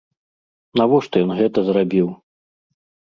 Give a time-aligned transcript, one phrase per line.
[0.79, 2.07] Навошта ён гэта зрабіў?